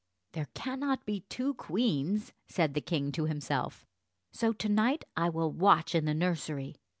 [0.31, 3.85] "There cannot be two queens," said the king to himself,
[4.31, 6.75] "so to night I will watch in the nursery."